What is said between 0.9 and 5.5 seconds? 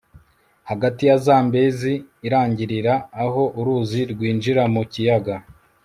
ya zambezi irangirira aho uruzi rwinjira mu kiyaga